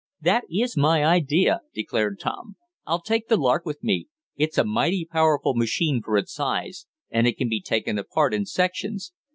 [0.19, 2.55] "That is my idea," declared Tom.
[2.87, 4.07] "I'll take the Lark with me.
[4.35, 8.47] That's a mighty powerful machine for its size, and it can be taken apart in
[8.47, 9.11] sections.